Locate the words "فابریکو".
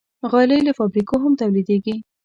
0.77-1.15